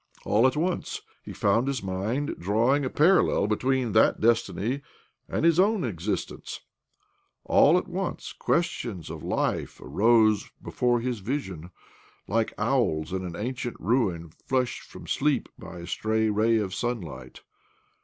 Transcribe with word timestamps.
All 0.25 0.47
at 0.47 0.57
once 0.57 1.01
he 1.21 1.31
found 1.31 1.67
his 1.67 1.83
mind 1.83 2.35
drawing 2.39 2.83
a 2.83 2.89
parallel 2.89 3.45
between 3.45 3.91
that 3.91 4.19
destiny 4.19 4.81
and 5.29 5.45
his 5.45 5.59
own 5.59 5.83
existence; 5.83 6.61
all 7.43 7.77
at 7.77 7.87
once 7.87 8.33
questions 8.33 9.11
of 9.11 9.21
life 9.21 9.79
arose 9.79 10.49
before 10.59 11.01
his 11.01 11.19
vision, 11.19 11.69
like 12.27 12.51
owls 12.57 13.13
in 13.13 13.23
an 13.23 13.35
ancient 13.35 13.77
ruin 13.79 14.31
flushed 14.47 14.81
from 14.81 15.05
sleep 15.05 15.47
by 15.59 15.77
a 15.81 15.85
stray 15.85 16.31
ray 16.31 16.57
of 16.57 16.73
sunlight. 16.73 17.41